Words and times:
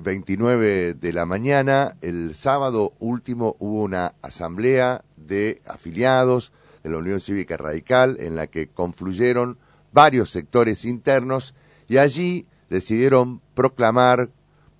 29 0.00 0.94
de 0.94 1.12
la 1.12 1.26
mañana. 1.26 1.96
El 2.00 2.34
sábado 2.34 2.92
último 2.98 3.56
hubo 3.58 3.82
una 3.82 4.14
asamblea 4.22 5.02
de 5.16 5.60
afiliados 5.66 6.52
de 6.82 6.90
la 6.90 6.98
Unión 6.98 7.20
Cívica 7.20 7.56
Radical 7.56 8.16
en 8.20 8.36
la 8.36 8.46
que 8.46 8.68
confluyeron 8.68 9.58
varios 9.92 10.30
sectores 10.30 10.84
internos 10.84 11.54
y 11.88 11.98
allí 11.98 12.46
decidieron 12.70 13.40
proclamar, 13.54 14.28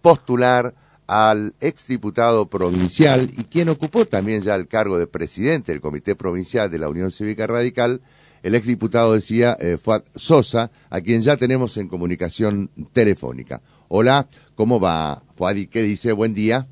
postular 0.02 0.74
al 1.06 1.54
exdiputado 1.60 2.46
provincial 2.46 3.30
y 3.36 3.44
quien 3.44 3.68
ocupó 3.68 4.06
también 4.06 4.42
ya 4.42 4.54
el 4.54 4.66
cargo 4.66 4.98
de 4.98 5.06
presidente 5.06 5.72
del 5.72 5.80
Comité 5.80 6.16
Provincial 6.16 6.70
de 6.70 6.78
la 6.78 6.88
Unión 6.88 7.10
Cívica 7.10 7.46
Radical, 7.46 8.00
el 8.42 8.54
exdiputado 8.54 9.14
decía 9.14 9.56
eh, 9.60 9.76
Fuad 9.76 10.02
Sosa, 10.14 10.70
a 10.90 11.00
quien 11.00 11.22
ya 11.22 11.36
tenemos 11.36 11.76
en 11.76 11.88
comunicación 11.88 12.70
telefónica. 12.92 13.60
Hola, 13.88 14.26
¿cómo 14.56 14.80
va 14.80 15.22
Fuad 15.36 15.54
y 15.54 15.66
qué 15.68 15.82
dice? 15.82 16.12
Buen 16.12 16.34
día. 16.34 16.66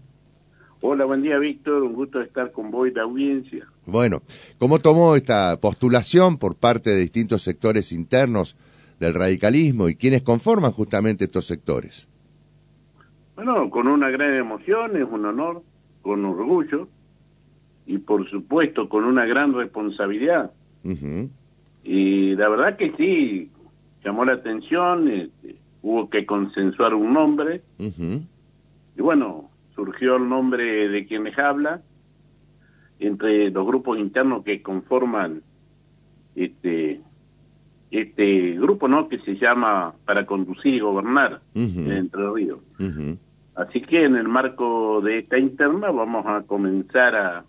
Hola, 0.80 1.04
buen 1.04 1.22
día 1.22 1.38
Víctor, 1.38 1.82
un 1.82 1.94
gusto 1.94 2.20
estar 2.20 2.50
con 2.50 2.70
vos 2.70 2.88
y 2.88 2.90
la 2.90 3.02
audiencia. 3.02 3.66
Bueno, 3.86 4.22
¿cómo 4.58 4.80
tomó 4.80 5.14
esta 5.14 5.56
postulación 5.58 6.38
por 6.38 6.56
parte 6.56 6.90
de 6.90 7.00
distintos 7.00 7.42
sectores 7.42 7.92
internos 7.92 8.56
del 8.98 9.14
radicalismo 9.14 9.88
y 9.88 9.94
quiénes 9.94 10.22
conforman 10.22 10.72
justamente 10.72 11.24
estos 11.24 11.46
sectores? 11.46 12.08
Bueno, 13.36 13.70
con 13.70 13.86
una 13.86 14.10
gran 14.10 14.34
emoción, 14.34 14.96
es 14.96 15.06
un 15.08 15.24
honor, 15.24 15.62
con 16.02 16.24
orgullo 16.24 16.88
y 17.86 17.98
por 17.98 18.28
supuesto 18.28 18.88
con 18.88 19.04
una 19.04 19.24
gran 19.24 19.54
responsabilidad. 19.54 20.50
Y 21.84 22.34
la 22.34 22.48
verdad 22.48 22.76
que 22.76 22.92
sí, 22.96 23.50
llamó 24.04 24.24
la 24.24 24.32
atención, 24.32 25.08
este, 25.08 25.56
hubo 25.84 26.08
que 26.08 26.24
consensuar 26.24 26.94
un 26.94 27.12
nombre. 27.12 27.60
Y 27.78 29.02
bueno, 29.02 29.50
surgió 29.74 30.16
el 30.16 30.28
nombre 30.28 30.88
de 30.88 31.06
quien 31.06 31.24
les 31.24 31.38
habla, 31.38 31.82
entre 32.98 33.50
los 33.50 33.66
grupos 33.66 33.98
internos 33.98 34.44
que 34.44 34.62
conforman 34.62 35.42
este 36.34 37.00
este 37.90 38.52
grupo 38.52 38.88
no 38.88 39.08
que 39.08 39.18
se 39.18 39.36
llama 39.36 39.94
para 40.04 40.26
conducir 40.26 40.74
y 40.74 40.80
gobernar 40.80 41.40
Entre 41.54 42.30
Ríos. 42.32 42.58
Así 43.54 43.82
que 43.82 44.04
en 44.04 44.16
el 44.16 44.26
marco 44.26 45.00
de 45.00 45.18
esta 45.18 45.38
interna 45.38 45.90
vamos 45.90 46.26
a 46.26 46.42
comenzar 46.42 47.14
a, 47.14 47.44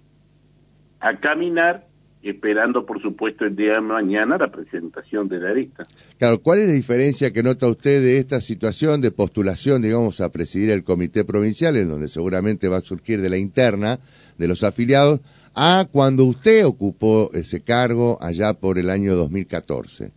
a 1.00 1.16
caminar 1.18 1.86
esperando 2.30 2.86
por 2.86 3.02
supuesto 3.02 3.46
el 3.46 3.56
día 3.56 3.76
de 3.76 3.82
mañana 3.82 4.38
la 4.38 4.52
presentación 4.52 5.28
de 5.28 5.40
la 5.40 5.54
lista. 5.54 5.86
Claro, 6.18 6.40
¿cuál 6.40 6.60
es 6.60 6.68
la 6.68 6.74
diferencia 6.74 7.32
que 7.32 7.44
nota 7.44 7.68
usted 7.68 8.02
de 8.02 8.18
esta 8.18 8.42
situación 8.42 9.00
de 9.02 9.12
postulación, 9.12 9.84
digamos, 9.84 10.22
a 10.22 10.32
presidir 10.32 10.72
el 10.72 10.84
comité 10.84 11.24
provincial, 11.24 11.76
en 11.76 11.90
donde 11.90 12.08
seguramente 12.08 12.68
va 12.68 12.78
a 12.78 12.82
surgir 12.82 13.22
de 13.22 13.30
la 13.30 13.38
interna 13.38 14.00
de 14.38 14.48
los 14.48 14.64
afiliados, 14.64 15.22
a 15.54 15.86
cuando 15.92 16.26
usted 16.26 16.66
ocupó 16.66 17.30
ese 17.34 17.62
cargo 17.62 18.18
allá 18.22 18.54
por 18.54 18.80
el 18.80 18.90
año 18.90 19.16
2014? 19.16 20.12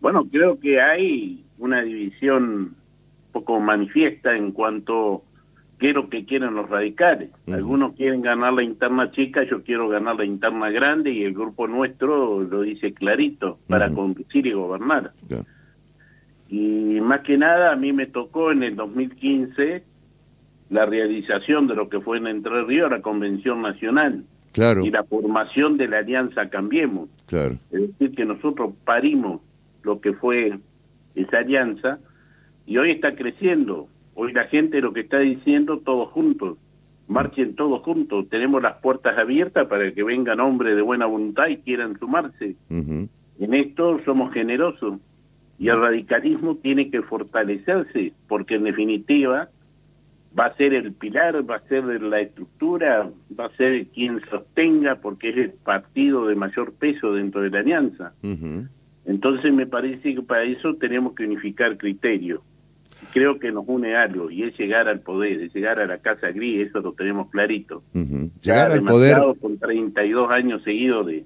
Bueno, 0.00 0.26
creo 0.30 0.60
que 0.60 0.80
hay 0.80 1.42
una 1.58 1.82
división 1.82 2.74
poco 3.32 3.60
manifiesta 3.60 4.36
en 4.36 4.52
cuanto 4.52 5.22
qué 5.80 5.88
es 5.88 5.94
lo 5.94 6.10
que 6.10 6.26
quieren 6.26 6.54
los 6.54 6.68
radicales. 6.68 7.30
Algunos 7.50 7.94
quieren 7.94 8.20
ganar 8.20 8.52
la 8.52 8.62
interna 8.62 9.10
chica, 9.10 9.42
yo 9.44 9.62
quiero 9.64 9.88
ganar 9.88 10.16
la 10.16 10.26
interna 10.26 10.70
grande 10.70 11.10
y 11.10 11.24
el 11.24 11.32
grupo 11.32 11.66
nuestro 11.66 12.42
lo 12.42 12.60
dice 12.60 12.92
clarito, 12.92 13.58
para 13.66 13.90
conducir 13.90 14.46
y 14.46 14.52
gobernar. 14.52 15.12
Y 16.50 17.00
más 17.00 17.20
que 17.20 17.38
nada 17.38 17.72
a 17.72 17.76
mí 17.76 17.92
me 17.92 18.06
tocó 18.06 18.52
en 18.52 18.62
el 18.62 18.76
2015 18.76 19.82
la 20.68 20.84
realización 20.84 21.66
de 21.66 21.74
lo 21.74 21.88
que 21.88 22.00
fue 22.00 22.18
en 22.18 22.26
Entre 22.26 22.62
Ríos 22.64 22.90
la 22.90 23.00
Convención 23.00 23.62
Nacional. 23.62 24.24
Claro. 24.52 24.84
Y 24.84 24.90
la 24.90 25.04
formación 25.04 25.78
de 25.78 25.88
la 25.88 25.98
Alianza 25.98 26.50
Cambiemos. 26.50 27.08
Claro. 27.26 27.56
Es 27.70 27.80
decir, 27.80 28.14
que 28.14 28.24
nosotros 28.24 28.74
parimos 28.84 29.40
lo 29.82 29.98
que 29.98 30.12
fue 30.12 30.58
esa 31.14 31.38
alianza 31.38 31.98
y 32.66 32.76
hoy 32.76 32.90
está 32.90 33.14
creciendo 33.14 33.88
Hoy 34.14 34.32
la 34.32 34.44
gente 34.44 34.80
lo 34.80 34.92
que 34.92 35.00
está 35.00 35.18
diciendo, 35.18 35.78
todos 35.78 36.10
juntos, 36.10 36.58
marchen 37.08 37.54
todos 37.56 37.82
juntos, 37.82 38.28
tenemos 38.28 38.62
las 38.62 38.76
puertas 38.76 39.18
abiertas 39.18 39.66
para 39.66 39.92
que 39.92 40.02
vengan 40.04 40.40
hombres 40.40 40.76
de 40.76 40.82
buena 40.82 41.06
voluntad 41.06 41.48
y 41.48 41.56
quieran 41.56 41.98
sumarse. 41.98 42.54
En 42.68 43.54
esto 43.54 44.00
somos 44.04 44.32
generosos 44.32 45.00
y 45.58 45.68
el 45.68 45.80
radicalismo 45.80 46.56
tiene 46.56 46.90
que 46.90 47.02
fortalecerse 47.02 48.12
porque 48.28 48.54
en 48.56 48.64
definitiva 48.64 49.48
va 50.38 50.46
a 50.46 50.56
ser 50.56 50.74
el 50.74 50.92
pilar, 50.92 51.48
va 51.48 51.56
a 51.56 51.68
ser 51.68 51.84
la 52.00 52.20
estructura, 52.20 53.10
va 53.38 53.46
a 53.46 53.56
ser 53.56 53.86
quien 53.86 54.20
sostenga 54.30 54.96
porque 54.96 55.30
es 55.30 55.36
el 55.36 55.50
partido 55.50 56.26
de 56.26 56.36
mayor 56.36 56.72
peso 56.72 57.14
dentro 57.14 57.42
de 57.42 57.50
la 57.50 57.58
alianza. 57.60 58.12
Entonces 59.04 59.52
me 59.52 59.66
parece 59.66 60.14
que 60.14 60.22
para 60.22 60.44
eso 60.44 60.74
tenemos 60.74 61.14
que 61.14 61.24
unificar 61.24 61.76
criterios 61.76 62.40
creo 63.12 63.38
que 63.38 63.52
nos 63.52 63.64
une 63.66 63.96
algo 63.96 64.30
y 64.30 64.44
es 64.44 64.56
llegar 64.58 64.88
al 64.88 65.00
poder, 65.00 65.40
es 65.40 65.54
llegar 65.54 65.80
a 65.80 65.86
la 65.86 65.98
Casa 65.98 66.30
Gris, 66.30 66.68
eso 66.68 66.80
lo 66.80 66.92
tenemos 66.92 67.30
clarito. 67.30 67.82
Llegar 68.42 68.72
al 68.72 68.82
poder. 68.82 69.18
Con 69.40 69.58
32 69.58 70.30
años 70.30 70.62
seguidos 70.62 71.06
de, 71.06 71.24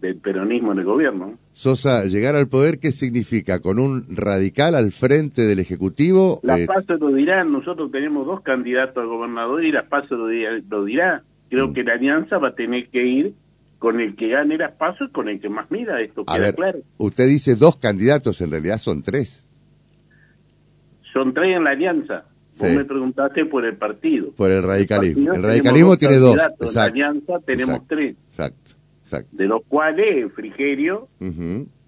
del 0.00 0.16
peronismo 0.16 0.72
en 0.72 0.78
el 0.78 0.84
gobierno. 0.84 1.38
Sosa, 1.52 2.04
llegar 2.04 2.36
al 2.36 2.48
poder, 2.48 2.78
¿qué 2.78 2.92
significa? 2.92 3.60
¿Con 3.60 3.78
un 3.78 4.04
radical 4.08 4.74
al 4.74 4.92
frente 4.92 5.42
del 5.42 5.58
Ejecutivo? 5.58 6.40
Las 6.42 6.60
eh... 6.60 6.66
PASO 6.66 6.96
lo 6.96 7.12
dirán, 7.12 7.52
nosotros 7.52 7.90
tenemos 7.90 8.26
dos 8.26 8.42
candidatos 8.42 9.02
a 9.02 9.06
gobernador 9.06 9.64
y 9.64 9.72
las 9.72 9.86
PASO 9.86 10.16
lo, 10.16 10.28
lo 10.28 10.84
dirá. 10.84 11.22
Creo 11.48 11.68
mm. 11.68 11.72
que 11.72 11.84
la 11.84 11.94
alianza 11.94 12.38
va 12.38 12.48
a 12.48 12.54
tener 12.54 12.88
que 12.88 13.06
ir 13.06 13.32
con 13.78 14.00
el 14.00 14.16
que 14.16 14.28
gane 14.28 14.58
las 14.58 14.72
PASO 14.72 15.04
y 15.04 15.10
con 15.10 15.28
el 15.28 15.40
que 15.40 15.48
más 15.48 15.70
mida, 15.70 16.00
esto 16.00 16.24
queda 16.24 16.52
claro. 16.52 16.80
Usted 16.98 17.28
dice 17.28 17.54
dos 17.54 17.76
candidatos, 17.76 18.40
en 18.40 18.50
realidad 18.50 18.78
son 18.78 19.02
tres 19.02 19.47
son 21.18 21.34
tres 21.34 21.56
en 21.56 21.64
la 21.64 21.70
alianza. 21.70 22.24
Vos 22.58 22.70
me 22.70 22.84
preguntaste 22.84 23.44
por 23.44 23.64
el 23.64 23.76
partido. 23.76 24.32
Por 24.32 24.50
el 24.50 24.62
radicalismo. 24.62 25.32
El, 25.32 25.42
radicalismo 25.42 25.96
tiene 25.96 26.16
dos. 26.16 26.36
En 26.60 26.74
la 26.74 26.84
alianza 26.84 27.38
tenemos 27.44 27.86
tres. 27.86 28.16
Exacto. 28.30 28.72
Exacto. 29.04 29.36
De 29.36 29.46
los 29.46 29.62
cuales 29.64 30.32
Frigerio 30.32 31.08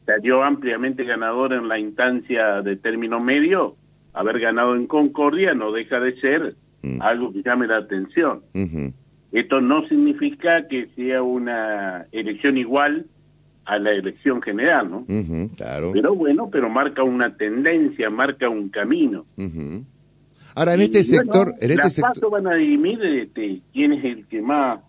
salió 0.06 0.42
ampliamente 0.42 1.04
ganador 1.04 1.52
en 1.52 1.68
la 1.68 1.78
instancia 1.78 2.62
de 2.62 2.76
término 2.76 3.20
medio. 3.20 3.74
Haber 4.12 4.40
ganado 4.40 4.74
en 4.74 4.86
Concordia 4.86 5.54
no 5.54 5.70
deja 5.70 6.00
de 6.00 6.18
ser 6.20 6.54
mm. 6.82 7.02
algo 7.02 7.32
que 7.32 7.42
llame 7.42 7.66
la 7.66 7.76
atención. 7.76 8.42
Esto 9.32 9.60
no 9.60 9.86
significa 9.86 10.66
que 10.66 10.88
sea 10.96 11.22
una 11.22 12.06
elección 12.10 12.58
igual 12.58 13.06
a 13.70 13.78
la 13.78 13.92
elección 13.92 14.42
general, 14.42 14.90
¿no? 14.90 15.06
claro. 15.56 15.92
Pero 15.92 16.16
bueno, 16.16 16.50
pero 16.50 16.68
marca 16.68 17.04
una 17.04 17.36
tendencia, 17.36 18.10
marca 18.10 18.48
un 18.48 18.68
camino. 18.68 19.26
Ahora, 20.56 20.74
en 20.74 20.80
este 20.80 21.04
sector... 21.04 21.54
en 21.60 21.70
este 21.70 21.90
sector... 21.90 22.32
van 22.32 22.48
a 22.48 22.54
dirimir 22.54 23.00
este, 23.04 23.60
quién 23.72 23.92
es 23.92 24.04
el 24.04 24.26
que 24.26 24.42
más 24.42 24.80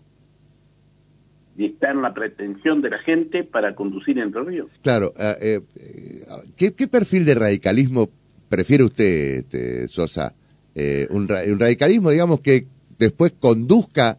está 1.56 1.92
en 1.92 2.02
la 2.02 2.12
pretensión 2.12 2.82
de 2.82 2.90
la 2.90 2.98
gente 2.98 3.44
para 3.44 3.76
conducir 3.76 4.18
Entre 4.18 4.42
Ríos. 4.42 4.68
Claro. 4.82 5.14
Eh, 5.16 5.60
eh, 5.76 6.26
¿qué, 6.56 6.88
perfil 6.88 7.24
de 7.24 7.36
radicalismo 7.36 8.10
prefiere 8.48 8.82
usted, 8.82 9.44
este, 9.44 9.86
Sosa? 9.86 10.34
Eh, 10.74 11.06
un, 11.10 11.30
un 11.30 11.58
radicalismo, 11.60 12.10
digamos, 12.10 12.40
que 12.40 12.66
después 12.98 13.32
conduzca, 13.38 14.18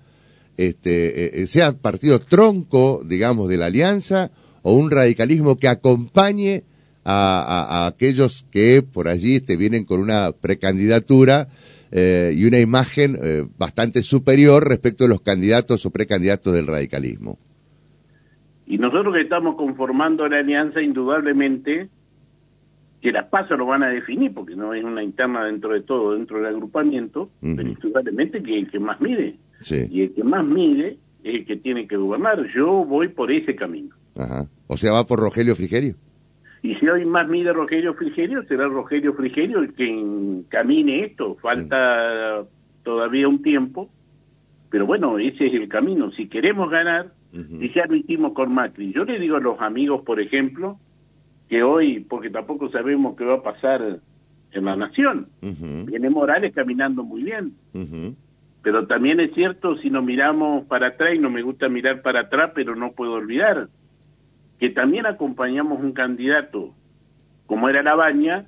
este, 0.56 1.46
sea 1.48 1.74
partido 1.74 2.20
tronco, 2.20 3.04
digamos, 3.06 3.50
de 3.50 3.58
la 3.58 3.66
alianza, 3.66 4.32
o 4.64 4.74
un 4.74 4.90
radicalismo 4.90 5.58
que 5.58 5.68
acompañe 5.68 6.64
a, 7.06 7.86
aquellos 7.86 8.46
que 8.52 8.82
por 8.82 9.08
allí 9.08 9.40
vienen 9.58 9.86
con 9.86 10.00
una 10.00 10.32
precandidatura 10.32 11.48
eh, 11.92 12.34
y 12.36 12.46
una 12.46 12.60
imagen 12.60 13.18
eh, 13.22 13.46
bastante 13.58 14.02
superior 14.02 14.68
respecto 14.68 15.06
a 15.06 15.08
los 15.08 15.22
candidatos 15.22 15.86
o 15.86 15.92
precandidatos 15.92 16.54
del 16.54 16.66
radicalismo. 16.66 17.38
Y 18.66 18.78
nosotros 18.78 19.14
que 19.14 19.22
estamos 19.22 19.56
conformando 19.56 20.28
la 20.28 20.40
alianza, 20.40 20.82
indudablemente, 20.82 21.90
que 23.02 23.12
las 23.12 23.26
pasos 23.26 23.58
lo 23.58 23.66
van 23.66 23.84
a 23.84 23.90
definir, 23.90 24.34
porque 24.34 24.56
no 24.56 24.74
es 24.74 24.84
una 24.84 25.04
interna 25.04 25.44
dentro 25.46 25.74
de 25.74 25.82
todo, 25.82 26.14
dentro 26.14 26.38
del 26.38 26.48
agrupamiento, 26.48 27.30
pero 27.42 27.62
indudablemente 27.62 28.42
que 28.42 28.58
el 28.58 28.72
que 28.72 28.80
más 28.80 29.02
mide. 29.02 29.36
Y 29.70 30.02
el 30.04 30.14
que 30.14 30.24
más 30.24 30.46
mide 30.46 30.98
es 31.24 31.36
el 31.36 31.46
que 31.46 31.58
tiene 31.58 31.86
que 31.86 31.98
gobernar. 31.98 32.48
Yo 32.56 32.86
voy 32.86 33.10
por 33.10 33.32
ese 33.32 33.56
camino. 33.56 33.94
Ajá. 34.16 34.48
O 34.68 34.78
sea, 34.78 34.92
va 34.92 35.06
por 35.06 35.20
Rogelio 35.20 35.56
Frigerio. 35.56 35.96
Y 36.62 36.76
si 36.76 36.88
hoy 36.88 37.06
más 37.06 37.28
mide 37.28 37.52
Rogelio 37.52 37.94
Frigerio, 37.94 38.44
será 38.44 38.68
Rogelio 38.68 39.14
Frigerio 39.14 39.60
el 39.60 39.74
que 39.74 39.90
encamine 39.90 41.04
esto. 41.04 41.36
Falta 41.42 42.44
todavía 42.84 43.28
un 43.28 43.42
tiempo, 43.42 43.90
pero 44.70 44.86
bueno, 44.86 45.20
ese 45.20 45.48
es 45.48 45.54
el 45.54 45.68
camino. 45.68 46.12
Si 46.12 46.28
queremos 46.28 46.70
ganar, 46.70 47.12
y 47.34 47.74
ya 47.74 47.86
lo 47.86 47.96
hicimos 47.96 48.34
con 48.34 48.54
Macri. 48.54 48.94
Yo 48.94 49.04
le 49.04 49.20
digo 49.20 49.36
a 49.38 49.42
los 49.42 49.60
amigos, 49.60 50.04
por 50.04 50.22
ejemplo, 50.22 50.78
que 51.50 51.64
hoy, 51.64 52.00
porque 52.00 52.30
tampoco 52.30 52.70
sabemos 52.70 53.18
qué 53.18 53.26
va 53.26 53.36
a 53.36 53.44
pasar 53.44 54.00
en 54.52 54.66
la 54.66 54.76
nación. 54.76 55.28
Viene 55.42 56.10
Morales 56.10 56.54
caminando 56.54 57.04
muy 57.04 57.24
bien. 57.24 57.54
Pero 58.62 58.88
también 58.88 59.20
es 59.20 59.34
cierto, 59.34 59.78
si 59.78 59.90
nos 59.90 60.06
miramos 60.06 60.66
para 60.66 60.88
atrás, 60.88 61.16
y 61.16 61.20
no 61.20 61.30
me 61.30 61.42
gusta 61.42 61.68
mirar 61.68 62.02
para 62.02 62.22
atrás, 62.22 62.52
pero 62.56 62.76
no 62.76 62.94
puedo 62.94 63.14
olvidar, 63.14 63.68
que 64.60 64.70
también 64.70 65.06
acompañamos 65.06 65.82
un 65.82 65.94
candidato, 65.94 66.74
como 67.46 67.70
era 67.70 67.84
La 67.84 67.96
Baña, 67.96 68.46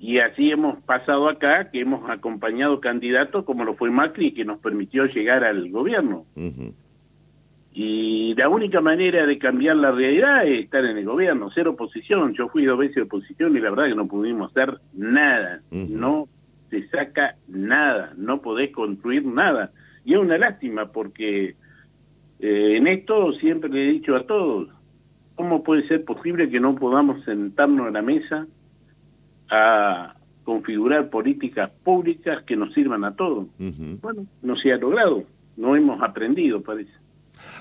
y 0.00 0.18
así 0.18 0.50
hemos 0.50 0.82
pasado 0.82 1.28
acá, 1.28 1.70
que 1.70 1.80
hemos 1.80 2.08
acompañado 2.08 2.80
candidatos 2.80 3.44
como 3.44 3.64
lo 3.64 3.74
fue 3.74 3.90
Macri, 3.90 4.32
que 4.32 4.46
nos 4.46 4.58
permitió 4.58 5.04
llegar 5.04 5.44
al 5.44 5.70
gobierno. 5.70 6.24
Y 7.72 8.34
la 8.34 8.48
única 8.48 8.80
manera 8.80 9.26
de 9.26 9.38
cambiar 9.38 9.76
la 9.76 9.92
realidad 9.92 10.46
es 10.46 10.64
estar 10.64 10.84
en 10.86 10.96
el 10.96 11.04
gobierno, 11.04 11.50
ser 11.50 11.68
oposición. 11.68 12.32
Yo 12.32 12.48
fui 12.48 12.64
dos 12.64 12.78
veces 12.78 13.04
oposición 13.04 13.56
y 13.56 13.60
la 13.60 13.70
verdad 13.70 13.88
que 13.88 13.94
no 13.94 14.08
pudimos 14.08 14.50
hacer 14.50 14.78
nada. 14.94 15.60
No 15.70 16.28
se 16.70 16.88
saca 16.88 17.36
nada, 17.46 18.14
no 18.16 18.40
podés 18.40 18.70
construir 18.70 19.26
nada. 19.26 19.70
Y 20.04 20.14
es 20.14 20.18
una 20.18 20.38
lástima 20.38 20.86
porque 20.86 21.56
eh, 22.40 22.76
en 22.76 22.86
esto 22.86 23.32
siempre 23.34 23.68
le 23.68 23.84
he 23.84 23.92
dicho 23.92 24.16
a 24.16 24.26
todos, 24.26 24.68
¿cómo 25.40 25.62
puede 25.62 25.88
ser 25.88 26.04
posible 26.04 26.50
que 26.50 26.60
no 26.60 26.74
podamos 26.74 27.24
sentarnos 27.24 27.86
a 27.86 27.90
la 27.90 28.02
mesa 28.02 28.46
a 29.48 30.14
configurar 30.44 31.08
políticas 31.08 31.70
públicas 31.82 32.42
que 32.42 32.56
nos 32.56 32.74
sirvan 32.74 33.04
a 33.04 33.12
todos? 33.12 33.46
Bueno, 34.02 34.26
no 34.42 34.56
se 34.56 34.70
ha 34.70 34.76
logrado, 34.76 35.24
no 35.56 35.76
hemos 35.76 36.02
aprendido, 36.02 36.60
parece. 36.60 36.92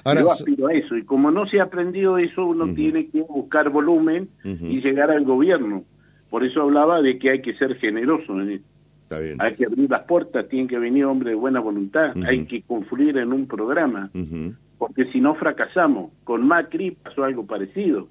Ahora, 0.03 0.19
Yo 0.19 0.29
aspiro 0.29 0.67
a 0.67 0.73
eso, 0.73 0.97
y 0.97 1.03
como 1.03 1.31
no 1.31 1.47
se 1.47 1.61
ha 1.61 1.63
aprendido 1.63 2.17
eso, 2.17 2.45
uno 2.47 2.73
tiene 2.73 3.07
que 3.07 3.21
buscar 3.21 3.69
volumen 3.69 4.27
y 4.43 4.81
llegar 4.81 5.09
al 5.09 5.23
gobierno. 5.23 5.85
Por 6.29 6.43
eso 6.43 6.63
hablaba 6.63 7.01
de 7.01 7.17
que 7.17 7.29
hay 7.29 7.41
que 7.41 7.53
ser 7.53 7.75
generoso 7.75 8.41
en 8.41 8.51
esto. 8.51 8.67
Hay 9.39 9.55
que 9.55 9.67
abrir 9.67 9.89
las 9.89 10.03
puertas, 10.03 10.49
tienen 10.49 10.67
que 10.67 10.77
venir 10.77 11.05
hombres 11.05 11.31
de 11.31 11.35
buena 11.35 11.61
voluntad, 11.61 12.13
hay 12.25 12.45
que 12.45 12.61
confluir 12.61 13.17
en 13.19 13.31
un 13.31 13.47
programa, 13.47 14.09
porque 14.79 15.05
si 15.11 15.21
no 15.21 15.35
fracasamos. 15.35 16.11
Con 16.23 16.47
Macri 16.47 16.91
pasó 16.91 17.23
algo 17.23 17.45
parecido. 17.45 18.07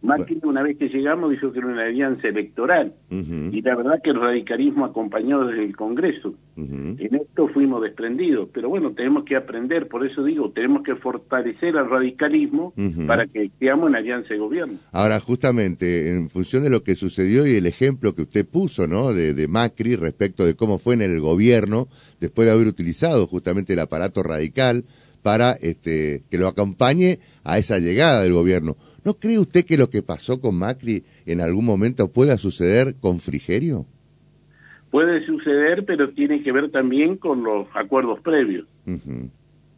Macri 0.00 0.40
una 0.42 0.62
vez 0.62 0.76
que 0.78 0.88
llegamos 0.88 1.30
dijo 1.30 1.52
que 1.52 1.60
era 1.60 1.68
una 1.68 1.84
alianza 1.84 2.26
electoral 2.28 2.92
y 3.10 3.62
la 3.62 3.76
verdad 3.76 4.00
que 4.02 4.10
el 4.10 4.20
radicalismo 4.20 4.84
acompañó 4.84 5.46
desde 5.46 5.64
el 5.64 5.76
Congreso. 5.76 6.34
En 6.56 7.14
esto 7.14 7.48
fuimos 7.48 7.82
desprendidos, 7.82 8.48
pero 8.52 8.68
bueno, 8.68 8.92
tenemos 8.92 9.24
que 9.24 9.36
aprender, 9.36 9.88
por 9.88 10.04
eso 10.04 10.24
digo, 10.24 10.50
tenemos 10.50 10.82
que 10.82 10.96
fortalecer 10.96 11.76
al 11.76 11.88
radicalismo 11.88 12.72
para 13.06 13.26
que 13.26 13.50
seamos 13.58 13.88
una 13.88 13.98
alianza 13.98 14.30
de 14.30 14.38
gobierno. 14.38 14.78
Ahora, 14.90 15.20
justamente, 15.20 16.14
en 16.14 16.28
función 16.28 16.64
de 16.64 16.70
lo 16.70 16.82
que 16.82 16.96
sucedió 16.96 17.46
y 17.46 17.54
el 17.54 17.66
ejemplo 17.66 18.14
que 18.14 18.22
usted 18.22 18.46
puso, 18.46 18.88
¿no? 18.88 19.12
De, 19.12 19.34
de 19.34 19.48
Macri 19.48 19.94
respecto 19.94 20.44
de 20.44 20.54
cómo 20.54 20.78
fue 20.78 20.94
en 20.94 21.02
el 21.02 21.20
gobierno, 21.20 21.86
después 22.20 22.46
de 22.46 22.52
haber 22.52 22.66
utilizado 22.66 23.26
justamente 23.28 23.72
el 23.72 23.78
aparato 23.78 24.22
radical 24.24 24.84
para 25.22 25.52
este, 25.52 26.22
que 26.30 26.38
lo 26.38 26.48
acompañe 26.48 27.18
a 27.44 27.58
esa 27.58 27.78
llegada 27.78 28.22
del 28.22 28.32
gobierno. 28.32 28.76
¿No 29.04 29.14
cree 29.14 29.38
usted 29.38 29.64
que 29.64 29.76
lo 29.76 29.90
que 29.90 30.02
pasó 30.02 30.40
con 30.40 30.56
Macri 30.56 31.04
en 31.26 31.40
algún 31.40 31.64
momento 31.64 32.08
pueda 32.08 32.36
suceder 32.38 32.94
con 33.00 33.20
Frigerio? 33.20 33.86
Puede 34.90 35.24
suceder, 35.24 35.84
pero 35.84 36.10
tiene 36.10 36.42
que 36.42 36.52
ver 36.52 36.70
también 36.70 37.16
con 37.16 37.42
los 37.42 37.66
acuerdos 37.74 38.20
previos. 38.20 38.66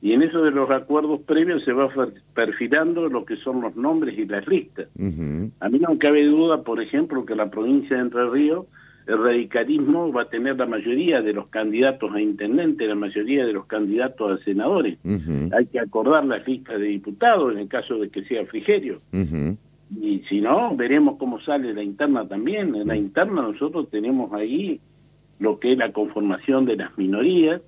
Y 0.02 0.12
en 0.12 0.22
eso 0.22 0.42
de 0.42 0.50
los 0.50 0.70
acuerdos 0.70 1.20
previos 1.22 1.64
se 1.64 1.72
va 1.72 1.88
perfilando 2.34 3.08
lo 3.08 3.24
que 3.24 3.36
son 3.36 3.60
los 3.60 3.76
nombres 3.76 4.18
y 4.18 4.26
las 4.26 4.46
listas. 4.46 4.88
A 5.60 5.68
mí 5.68 5.78
no 5.78 5.96
cabe 5.98 6.24
duda, 6.24 6.62
por 6.62 6.82
ejemplo, 6.82 7.24
que 7.24 7.34
la 7.34 7.50
provincia 7.50 7.96
de 7.96 8.02
Entre 8.02 8.28
Ríos 8.28 8.66
el 9.06 9.18
radicalismo 9.22 10.12
va 10.12 10.22
a 10.22 10.28
tener 10.28 10.56
la 10.56 10.66
mayoría 10.66 11.20
de 11.20 11.32
los 11.32 11.48
candidatos 11.48 12.12
a 12.14 12.20
intendente, 12.20 12.86
la 12.86 12.94
mayoría 12.94 13.44
de 13.44 13.52
los 13.52 13.66
candidatos 13.66 14.40
a 14.40 14.44
senadores. 14.44 14.98
Hay 15.52 15.66
que 15.66 15.78
acordar 15.78 16.24
la 16.24 16.38
lista 16.38 16.78
de 16.78 16.86
diputados 16.86 17.52
en 17.52 17.58
el 17.58 17.68
caso 17.68 17.98
de 17.98 18.08
que 18.08 18.24
sea 18.24 18.46
Frigerio. 18.46 19.00
Y 20.00 20.20
si 20.28 20.40
no, 20.40 20.74
veremos 20.74 21.16
cómo 21.18 21.38
sale 21.40 21.74
la 21.74 21.82
interna 21.82 22.26
también. 22.26 22.74
En 22.74 22.88
la 22.88 22.96
interna 22.96 23.42
nosotros 23.42 23.90
tenemos 23.90 24.32
ahí 24.32 24.80
lo 25.38 25.58
que 25.58 25.72
es 25.72 25.78
la 25.78 25.92
conformación 25.92 26.64
de 26.64 26.76
las 26.76 26.96
minorías 26.96 27.60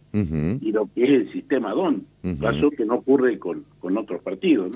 y 0.63 0.73
lo 0.73 0.89
que 0.95 1.05
es 1.05 1.11
el 1.11 1.33
sistema 1.33 1.73
DON, 1.73 2.03
caso 2.41 2.71
que 2.71 2.85
no 2.87 2.95
ocurre 2.95 3.39
con, 3.39 3.65
con 3.81 3.99
otros 3.99 4.23
partidos. 4.23 4.73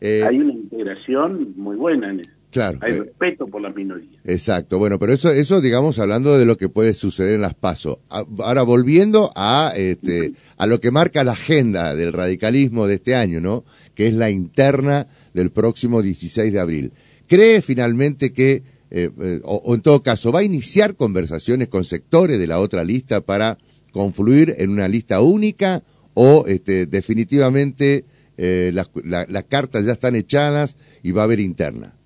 Eh, 0.00 0.22
Hay 0.26 0.38
una 0.38 0.52
integración 0.52 1.54
muy 1.56 1.76
buena 1.76 2.10
en 2.10 2.20
eso. 2.20 2.30
Claro. 2.50 2.78
Hay 2.80 2.94
eh, 2.94 3.00
respeto 3.00 3.46
por 3.46 3.60
las 3.60 3.74
minorías. 3.74 4.10
Exacto. 4.24 4.78
Bueno, 4.78 4.98
pero 4.98 5.12
eso, 5.12 5.30
eso 5.30 5.60
digamos, 5.60 5.98
hablando 5.98 6.38
de 6.38 6.46
lo 6.46 6.56
que 6.56 6.68
puede 6.68 6.94
suceder 6.94 7.34
en 7.34 7.42
las 7.42 7.54
PASO. 7.54 8.00
Ahora, 8.08 8.62
volviendo 8.62 9.32
a, 9.36 9.72
este, 9.76 10.32
a 10.56 10.66
lo 10.66 10.80
que 10.80 10.90
marca 10.90 11.24
la 11.24 11.32
agenda 11.32 11.94
del 11.94 12.12
radicalismo 12.12 12.86
de 12.86 12.94
este 12.94 13.14
año, 13.14 13.40
¿no? 13.40 13.64
Que 13.94 14.08
es 14.08 14.14
la 14.14 14.30
interna 14.30 15.08
del 15.34 15.50
próximo 15.50 16.00
16 16.00 16.52
de 16.52 16.60
abril. 16.60 16.92
¿Cree 17.26 17.60
finalmente 17.60 18.32
que, 18.32 18.62
eh, 18.90 19.10
eh, 19.20 19.40
o, 19.44 19.74
en 19.74 19.82
todo 19.82 20.02
caso, 20.02 20.32
va 20.32 20.40
a 20.40 20.44
iniciar 20.44 20.94
conversaciones 20.94 21.68
con 21.68 21.84
sectores 21.84 22.38
de 22.38 22.46
la 22.46 22.60
otra 22.60 22.82
lista 22.82 23.20
para 23.20 23.58
confluir 23.92 24.54
en 24.58 24.70
una 24.70 24.88
lista 24.88 25.20
única 25.20 25.82
o 26.14 26.46
este, 26.46 26.86
definitivamente 26.86 28.04
las, 28.38 28.88
las 29.02 29.44
cartas 29.48 29.84
ya 29.84 29.92
están 29.92 30.14
echadas 30.14 30.76
y 31.02 31.10
va 31.10 31.22
a 31.22 31.24
haber 31.24 31.40
interna? 31.40 31.98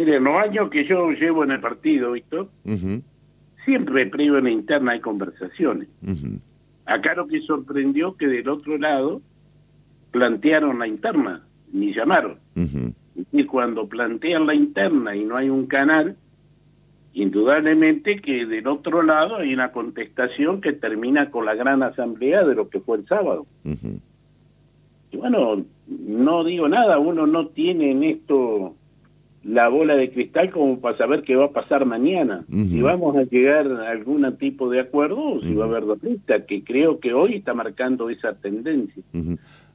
Mire, 0.00 0.16
en 0.16 0.24
los 0.24 0.36
años 0.36 0.70
que 0.70 0.86
yo 0.86 1.10
llevo 1.10 1.44
en 1.44 1.50
el 1.50 1.60
partido, 1.60 2.12
Víctor, 2.12 2.48
siempre 3.66 4.06
previo 4.06 4.38
en 4.38 4.44
la 4.44 4.50
interna 4.50 4.92
hay 4.92 5.00
conversaciones. 5.00 5.88
Acá 6.86 7.14
lo 7.14 7.26
que 7.26 7.42
sorprendió 7.42 8.16
que 8.16 8.26
del 8.26 8.48
otro 8.48 8.78
lado 8.78 9.20
plantearon 10.10 10.78
la 10.78 10.86
interna, 10.86 11.42
ni 11.74 11.92
llamaron. 11.92 12.36
Y 13.30 13.44
cuando 13.44 13.88
plantean 13.88 14.46
la 14.46 14.54
interna 14.54 15.14
y 15.14 15.22
no 15.22 15.36
hay 15.36 15.50
un 15.50 15.66
canal, 15.66 16.16
indudablemente 17.12 18.22
que 18.22 18.46
del 18.46 18.68
otro 18.68 19.02
lado 19.02 19.36
hay 19.36 19.52
una 19.52 19.70
contestación 19.70 20.62
que 20.62 20.72
termina 20.72 21.30
con 21.30 21.44
la 21.44 21.54
gran 21.54 21.82
asamblea 21.82 22.42
de 22.42 22.54
lo 22.54 22.70
que 22.70 22.80
fue 22.80 22.96
el 22.96 23.06
sábado. 23.06 23.44
Y 25.12 25.16
bueno, 25.18 25.62
no 25.86 26.42
digo 26.42 26.70
nada, 26.70 26.98
uno 26.98 27.26
no 27.26 27.48
tiene 27.48 27.90
en 27.90 28.04
esto 28.04 28.76
la 29.42 29.68
bola 29.68 29.96
de 29.96 30.10
cristal 30.10 30.50
como 30.50 30.80
para 30.80 30.98
saber 30.98 31.22
qué 31.22 31.34
va 31.34 31.46
a 31.46 31.50
pasar 31.50 31.86
mañana. 31.86 32.44
Si 32.50 32.80
vamos 32.82 33.16
a 33.16 33.22
llegar 33.22 33.66
a 33.72 33.90
algún 33.90 34.36
tipo 34.36 34.68
de 34.68 34.80
acuerdo 34.80 35.36
o 35.36 35.40
si 35.40 35.54
va 35.54 35.64
a 35.64 35.68
haber 35.68 35.86
dos 35.86 36.02
listas, 36.02 36.42
que 36.46 36.62
creo 36.62 37.00
que 37.00 37.14
hoy 37.14 37.36
está 37.36 37.54
marcando 37.54 38.10
esa 38.10 38.34
tendencia. 38.34 39.02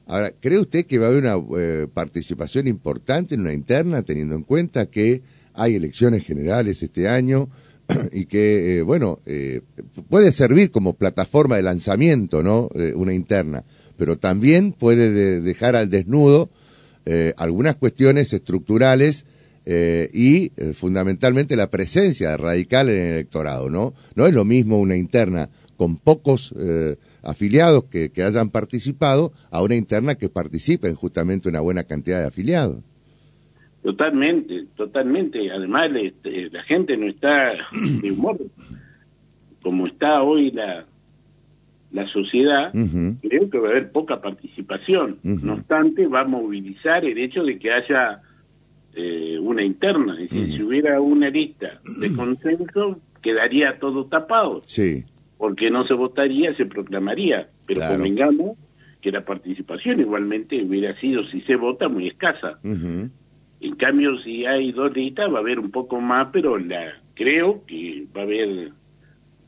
Ahora, 0.06 0.30
¿cree 0.40 0.60
usted 0.60 0.86
que 0.86 0.98
va 0.98 1.06
a 1.06 1.08
haber 1.08 1.24
una 1.24 1.36
eh, 1.58 1.88
participación 1.92 2.68
importante 2.68 3.34
en 3.34 3.40
una 3.40 3.52
interna, 3.52 4.02
teniendo 4.02 4.36
en 4.36 4.42
cuenta 4.42 4.86
que 4.86 5.22
hay 5.52 5.74
elecciones 5.74 6.24
generales 6.24 6.82
este 6.84 7.08
año 7.08 7.48
y 8.12 8.26
que, 8.26 8.78
eh, 8.78 8.82
bueno, 8.82 9.18
eh, 9.26 9.62
puede 10.08 10.30
servir 10.30 10.70
como 10.70 10.92
plataforma 10.92 11.56
de 11.56 11.62
lanzamiento, 11.62 12.44
¿no? 12.44 12.68
una 12.94 13.14
interna, 13.14 13.64
pero 13.96 14.16
también 14.16 14.70
puede 14.72 15.40
dejar 15.40 15.74
al 15.74 15.90
desnudo 15.90 16.50
algunas 17.36 17.76
cuestiones 17.76 18.32
estructurales 18.32 19.26
eh, 19.68 20.08
y 20.14 20.52
eh, 20.56 20.72
fundamentalmente 20.74 21.56
la 21.56 21.68
presencia 21.68 22.30
de 22.30 22.36
radical 22.36 22.88
en 22.88 23.02
el 23.02 23.12
electorado, 23.14 23.68
¿no? 23.68 23.94
No 24.14 24.26
es 24.26 24.32
lo 24.32 24.44
mismo 24.44 24.78
una 24.78 24.96
interna 24.96 25.48
con 25.76 25.96
pocos 25.96 26.54
eh, 26.56 26.94
afiliados 27.24 27.84
que, 27.86 28.10
que, 28.10 28.22
hayan 28.22 28.50
participado 28.50 29.32
a 29.50 29.60
una 29.62 29.74
interna 29.74 30.14
que 30.14 30.28
participe 30.28 30.86
en 30.86 30.94
justamente 30.94 31.48
una 31.48 31.60
buena 31.60 31.82
cantidad 31.82 32.20
de 32.20 32.28
afiliados. 32.28 32.78
Totalmente, 33.82 34.66
totalmente. 34.76 35.50
Además, 35.50 35.90
este, 35.96 36.48
la 36.50 36.62
gente 36.62 36.96
no 36.96 37.08
está 37.08 37.54
de 38.02 38.12
humor. 38.12 38.38
Como 39.62 39.88
está 39.88 40.22
hoy 40.22 40.52
la, 40.52 40.86
la 41.90 42.06
sociedad, 42.06 42.72
creo 43.20 43.50
que 43.50 43.58
va 43.58 43.66
a 43.66 43.70
haber 43.72 43.90
poca 43.90 44.20
participación. 44.20 45.18
No 45.24 45.54
obstante, 45.54 46.06
va 46.06 46.20
a 46.20 46.24
movilizar 46.24 47.04
el 47.04 47.18
hecho 47.18 47.42
de 47.42 47.58
que 47.58 47.72
haya 47.72 48.22
eh, 48.96 49.38
una 49.38 49.62
interna. 49.62 50.14
Es 50.14 50.30
decir, 50.30 50.56
si 50.56 50.62
hubiera 50.62 51.00
una 51.00 51.28
lista 51.28 51.80
de 52.00 52.12
consenso, 52.14 52.98
quedaría 53.22 53.78
todo 53.78 54.06
tapado. 54.06 54.62
Sí. 54.66 55.04
Porque 55.36 55.70
no 55.70 55.86
se 55.86 55.94
votaría, 55.94 56.56
se 56.56 56.64
proclamaría. 56.64 57.48
Pero 57.66 57.82
convengamos 57.86 58.58
que 59.02 59.12
la 59.12 59.24
participación 59.24 60.00
igualmente 60.00 60.64
hubiera 60.64 60.98
sido, 60.98 61.26
si 61.28 61.42
se 61.42 61.56
vota, 61.56 61.88
muy 61.88 62.08
escasa. 62.08 62.58
En 62.64 63.74
cambio, 63.76 64.18
si 64.22 64.46
hay 64.46 64.72
dos 64.72 64.94
listas, 64.94 65.32
va 65.32 65.38
a 65.38 65.40
haber 65.40 65.58
un 65.58 65.70
poco 65.70 66.00
más, 66.00 66.28
pero 66.32 66.58
la 66.58 66.94
creo 67.14 67.64
que 67.66 68.06
va 68.16 68.22
a 68.22 68.24
haber 68.24 68.70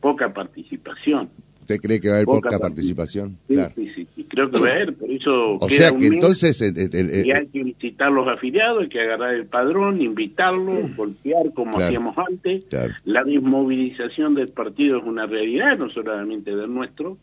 poca 0.01 0.33
participación. 0.33 1.31
¿Usted 1.69 1.83
cree 1.83 2.01
que 2.01 2.09
va 2.09 2.15
a 2.15 2.17
haber 2.17 2.25
poca, 2.25 2.59
participación? 2.59 3.37
Sí, 3.47 3.57
sí, 3.95 4.07
sí, 4.17 4.25
creo 4.25 4.51
que 4.51 4.59
va 4.59 4.69
a 4.69 4.73
haber, 4.73 4.95
por 4.95 5.11
eso... 5.11 5.59
O 5.61 5.69
sea 5.69 5.93
que 5.93 6.07
entonces... 6.07 6.63
y 6.63 7.31
hay 7.31 7.47
que 7.49 7.63
visitar 7.63 8.11
los 8.11 8.27
afiliados, 8.27 8.85
hay 8.85 8.89
que 8.89 9.03
agarrar 9.03 9.35
el 9.35 9.45
padrón, 9.45 10.01
invitarlos, 10.01 10.97
golpear 10.97 11.53
como 11.53 11.79
hacíamos 11.79 12.17
antes. 12.17 12.65
La 13.05 13.23
desmovilización 13.23 14.35
del 14.35 14.49
partido 14.49 14.97
es 14.97 15.05
una 15.05 15.27
realidad, 15.27 15.77
no 15.77 15.91
solamente 15.91 16.57
del 16.57 16.73
nuestro. 16.73 17.19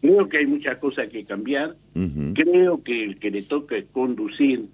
Creo 0.00 0.28
que 0.28 0.38
hay 0.38 0.46
muchas 0.46 0.78
cosas 0.78 1.08
que 1.08 1.24
cambiar. 1.24 1.76
Creo 2.34 2.82
que 2.82 3.04
el 3.04 3.18
que 3.20 3.30
le 3.30 3.42
toca 3.42 3.76
conducir 3.92 4.64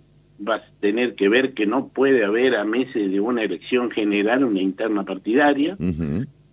va 0.41 0.55
a 0.55 0.65
tener 0.81 1.17
que 1.17 1.29
ver 1.29 1.53
que 1.53 1.67
no 1.67 1.89
puede 1.89 2.25
haber 2.25 2.57
a 2.57 2.65
meses 2.65 3.11
de 3.11 3.21
una 3.21 3.43
elección 3.43 3.91
general 3.91 4.43
una 4.43 4.63
interna 4.63 5.05
partidaria. 5.05 5.77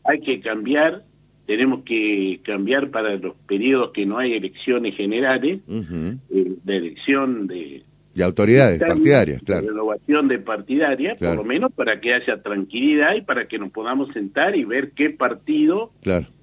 Hay 0.04 0.20
que 0.20 0.42
cambiar, 0.42 1.04
tenemos 1.46 1.84
que 1.84 2.40
cambiar 2.44 2.90
para 2.90 3.16
los 3.16 3.36
periodos 3.48 3.92
que 3.92 4.06
no 4.06 4.18
hay 4.18 4.34
elecciones 4.34 4.96
generales, 4.96 5.60
eh, 5.70 6.16
de 6.64 6.78
elección 6.78 7.48
de... 7.48 7.84
De 8.16 8.24
autoridades 8.24 8.80
partidarias, 8.80 9.42
claro. 9.44 9.64
De 9.64 9.68
renovación 9.70 10.28
de 10.28 10.38
partidaria, 10.38 11.16
por 11.16 11.36
lo 11.36 11.44
menos 11.44 11.72
para 11.74 12.00
que 12.00 12.14
haya 12.14 12.44
tranquilidad 12.44 13.16
y 13.16 13.22
para 13.22 13.48
que 13.48 13.58
nos 13.58 13.72
podamos 13.72 14.14
sentar 14.14 14.56
y 14.56 14.66
ver 14.66 14.92
qué 14.92 15.10
partido 15.10 15.92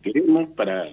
queremos 0.02 0.48
para 0.56 0.88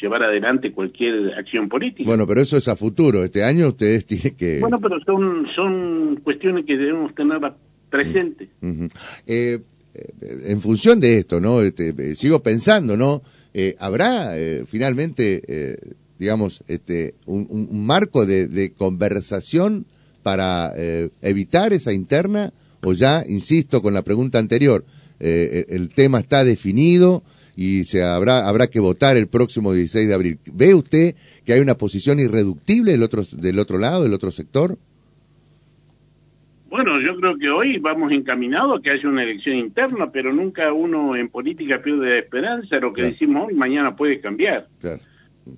llevar 0.00 0.22
adelante 0.22 0.72
cualquier 0.72 1.34
acción 1.34 1.68
política. 1.68 2.08
Bueno, 2.08 2.26
pero 2.26 2.40
eso 2.40 2.56
es 2.56 2.68
a 2.68 2.76
futuro. 2.76 3.22
Este 3.22 3.44
año 3.44 3.68
ustedes 3.68 4.06
tienen 4.06 4.34
que... 4.34 4.60
Bueno, 4.60 4.80
pero 4.80 4.98
son, 5.00 5.46
son 5.54 6.20
cuestiones 6.24 6.64
que 6.64 6.78
debemos 6.78 7.14
tener 7.14 7.38
presentes. 7.90 8.48
Eh, 8.62 9.58
eh, 9.94 10.42
en 10.46 10.60
función 10.60 11.00
de 11.00 11.18
esto, 11.18 11.40
¿no? 11.40 11.60
Este, 11.60 11.94
eh, 11.96 12.16
sigo 12.16 12.42
pensando, 12.42 12.96
¿no? 12.96 13.22
¿Habrá 13.78 14.32
finalmente, 14.66 15.78
digamos, 16.18 16.62
este, 16.66 17.14
un, 17.26 17.86
marco 17.86 18.26
de, 18.26 18.72
conversación 18.76 19.86
para 20.22 20.72
evitar 21.22 21.72
esa 21.72 21.92
interna? 21.92 22.52
O 22.82 22.92
ya, 22.92 23.24
insisto 23.28 23.80
con 23.80 23.94
la 23.94 24.02
pregunta 24.02 24.38
anterior, 24.38 24.84
el 25.20 25.88
tema 25.90 26.20
está 26.20 26.44
definido, 26.44 27.22
y 27.56 27.84
se 27.84 28.02
habrá, 28.02 28.48
habrá 28.48 28.66
que 28.66 28.80
votar 28.80 29.16
el 29.16 29.28
próximo 29.28 29.72
16 29.72 30.08
de 30.08 30.14
abril. 30.14 30.38
¿Ve 30.52 30.74
usted 30.74 31.14
que 31.44 31.52
hay 31.52 31.60
una 31.60 31.76
posición 31.76 32.18
irreductible 32.18 32.92
del 32.92 33.02
otro, 33.02 33.24
del 33.32 33.58
otro 33.58 33.78
lado, 33.78 34.02
del 34.02 34.14
otro 34.14 34.32
sector? 34.32 34.78
Bueno, 36.74 37.00
yo 37.00 37.14
creo 37.14 37.38
que 37.38 37.48
hoy 37.50 37.78
vamos 37.78 38.10
encaminados 38.10 38.80
a 38.80 38.82
que 38.82 38.90
haya 38.90 39.08
una 39.08 39.22
elección 39.22 39.54
interna, 39.54 40.10
pero 40.10 40.32
nunca 40.32 40.72
uno 40.72 41.14
en 41.14 41.28
política 41.28 41.80
pierde 41.80 42.10
la 42.10 42.18
esperanza, 42.18 42.80
lo 42.80 42.92
que 42.92 43.02
decimos 43.02 43.46
hoy 43.46 43.54
mañana 43.54 43.94
puede 43.94 44.18
cambiar. 44.18 44.66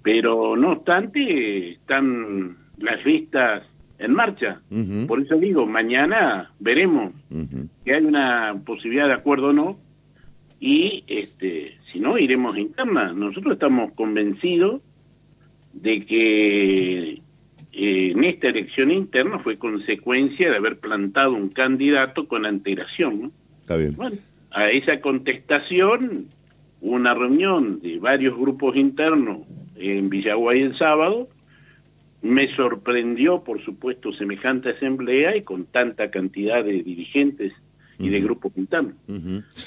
Pero 0.03 0.59
no 0.59 0.73
obstante, 0.73 1.71
están 1.71 2.59
las 2.77 3.03
listas 3.07 3.63
en 3.99 4.13
marcha. 4.13 4.61
Por 5.09 5.23
eso 5.23 5.37
digo, 5.37 5.65
mañana 5.65 6.51
veremos 6.61 7.15
que 7.83 7.95
hay 7.95 8.05
una 8.05 8.55
posibilidad 8.67 9.07
de 9.07 9.15
acuerdo 9.15 9.47
o 9.47 9.53
no, 9.55 9.79
y 10.61 11.03
este, 11.07 11.79
si 11.91 11.99
no, 11.99 12.19
iremos 12.19 12.59
interna. 12.59 13.15
Nosotros 13.15 13.55
estamos 13.55 13.91
convencidos 13.95 14.83
de 15.73 16.05
que 16.05 17.23
eh, 17.79 18.13
en 18.13 18.25
esta 18.25 18.49
elección 18.49 18.91
interna 18.91 19.39
fue 19.39 19.59
consecuencia 19.59 20.51
de 20.51 20.57
haber 20.57 20.79
plantado 20.79 21.35
un 21.35 21.51
candidato 21.51 22.27
con 22.27 22.47
antelación. 22.47 23.33
Está 23.61 23.77
bien. 23.77 23.95
Bueno, 23.95 24.17
a 24.51 24.71
esa 24.71 25.03
contestación, 25.03 26.25
una 26.81 27.13
reunión 27.13 27.81
de 27.83 27.99
varios 27.99 28.35
grupos 28.35 28.77
internos 28.77 29.41
en 29.77 30.09
Villaguay 30.09 30.63
el 30.63 30.79
sábado, 30.79 31.29
me 32.23 32.49
sorprendió, 32.57 33.45
por 33.45 33.63
supuesto, 33.63 34.11
semejante 34.15 34.71
asamblea 34.71 35.37
y 35.37 35.43
con 35.43 35.67
tanta 35.67 36.11
cantidad 36.11 36.65
de 36.65 36.83
dirigentes 36.83 37.53
y 37.99 38.09
de 38.09 38.21
grupos 38.21 38.53
internos. 38.57 38.95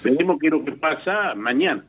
Veremos 0.03 0.38
qué 0.39 0.48
es 0.48 0.51
lo 0.51 0.63
que 0.63 0.71
pasa 0.74 1.33
mañana. 1.36 1.83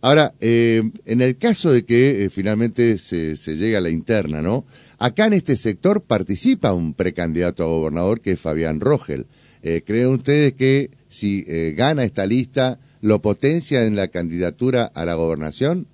Ahora, 0.00 0.32
eh, 0.40 0.82
en 1.04 1.20
el 1.20 1.36
caso 1.36 1.72
de 1.72 1.84
que 1.84 2.24
eh, 2.24 2.30
finalmente 2.30 2.98
se, 2.98 3.36
se 3.36 3.56
llegue 3.56 3.76
a 3.76 3.80
la 3.80 3.90
interna, 3.90 4.40
¿no? 4.42 4.64
Acá 4.98 5.26
en 5.26 5.34
este 5.34 5.56
sector 5.56 6.00
participa 6.02 6.72
un 6.72 6.94
precandidato 6.94 7.62
a 7.62 7.66
gobernador 7.66 8.20
que 8.20 8.32
es 8.32 8.40
Fabián 8.40 8.80
Rogel. 8.80 9.26
Eh, 9.62 9.82
¿Creen 9.86 10.08
ustedes 10.08 10.54
que 10.54 10.90
si 11.08 11.42
gana 11.74 12.04
esta 12.04 12.26
lista 12.26 12.78
lo 13.00 13.20
potencia 13.20 13.84
en 13.84 13.94
la 13.96 14.08
candidatura 14.08 14.90
a 14.94 15.04
la 15.04 15.14
gobernación? 15.14 15.86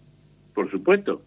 Por 0.55 0.71
supuesto. 0.71 1.21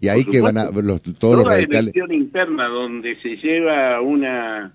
Y 0.00 0.08
ahí 0.08 0.24
que 0.24 0.40
van 0.40 0.58
a 0.58 0.64
los, 0.70 1.00
todos 1.00 1.18
Toda 1.18 1.36
los 1.36 1.46
radicales. 1.46 1.94
elección 1.94 2.12
interna 2.12 2.66
donde 2.66 3.16
se 3.22 3.36
lleva 3.36 4.00
una 4.00 4.72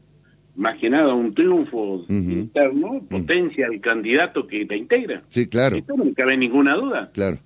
más 0.57 0.77
que 0.79 0.89
nada 0.89 1.13
un 1.13 1.33
triunfo 1.33 2.03
interno, 2.09 3.01
potencia 3.09 3.67
al 3.67 3.79
candidato 3.79 4.47
que 4.47 4.65
la 4.65 4.75
integra. 4.75 5.21
Sí, 5.29 5.47
claro. 5.47 5.77
Esto 5.77 5.95
no 5.95 6.05
cabe 6.15 6.35
ninguna 6.35 6.75
duda. 6.75 7.11
Claro. 7.13 7.37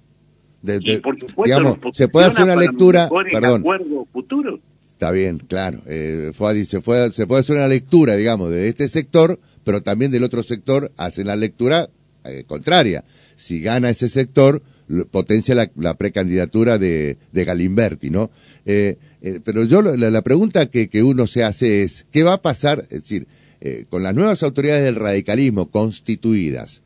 y 0.64 0.98
por 0.98 1.20
supuesto, 1.20 1.44
digamos, 1.44 1.78
se 1.94 2.08
puede 2.08 2.28
hacer 2.28 2.46
una 2.46 2.56
lectura, 2.56 3.10
perdón. 3.32 3.62
Acuerdo 3.62 4.08
futuro. 4.12 4.60
Está 4.94 5.12
bien, 5.12 5.40
claro. 5.40 5.80
Eh, 5.88 6.32
fue, 6.34 6.64
se, 6.64 6.82
fue, 6.82 7.12
se 7.12 7.28
puede 7.28 7.42
hacer 7.42 7.58
una 7.58 7.68
lectura, 7.68 8.16
digamos, 8.16 8.50
de 8.50 8.68
este 8.68 8.88
sector, 8.88 9.40
pero 9.64 9.82
también 9.82 10.12
del 10.12 10.24
otro 10.24 10.42
sector 10.42 10.92
hacen 10.96 11.28
la 11.28 11.36
lectura 11.36 11.90
eh, 12.24 12.44
contraria. 12.48 13.04
Si 13.36 13.62
gana 13.62 13.90
ese 13.90 14.10
sector, 14.10 14.62
potencia 15.10 15.56
la, 15.56 15.94
precandidatura 15.96 16.78
de, 16.78 17.18
de 17.32 17.46
Galimberti, 17.46 18.10
¿no? 18.10 18.30
Eh, 18.66 18.98
eh, 19.22 19.40
pero 19.44 19.64
yo 19.66 19.82
la, 19.82 20.22
pregunta 20.22 20.66
que, 20.66 20.90
que, 20.90 21.04
uno 21.04 21.28
se 21.28 21.44
hace 21.44 21.84
es, 21.84 22.06
¿qué 22.12 22.24
va 22.24 22.34
a 22.34 22.42
pasar? 22.42 22.86
Es 22.90 23.04
decir, 23.04 23.28
eh, 23.62 23.86
con 23.90 24.04
las 24.04 24.16
nuevas 24.16 24.44
autoridades 24.44 24.84
del 24.84 24.96
radicalismo 24.96 25.70
constituidas, 25.70 26.82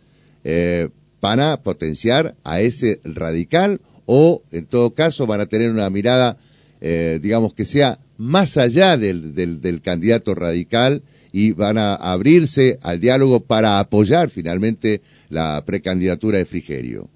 ¿van 1.22 1.40
a 1.40 1.58
potenciar 1.58 2.36
a 2.44 2.62
ese 2.62 3.00
radical 3.04 3.82
o, 4.06 4.44
en 4.52 4.66
todo 4.66 4.92
caso, 4.92 5.26
van 5.26 5.42
a 5.42 5.48
tener 5.48 5.72
una 5.72 5.90
mirada, 5.90 6.38
digamos, 6.80 7.56
que 7.56 7.66
sea 7.66 7.98
más 8.18 8.58
allá 8.58 8.96
del, 8.96 9.34
del 9.34 9.82
candidato 9.82 10.36
radical 10.36 11.02
y 11.32 11.52
van 11.52 11.80
a 11.80 11.96
abrirse 11.96 12.78
al 12.84 13.00
diálogo 13.00 13.40
para 13.40 13.80
apoyar 13.80 14.30
finalmente 14.30 15.02
la 15.30 15.64
precandidatura 15.66 16.38
de 16.38 16.46
Frigerio? 16.46 17.10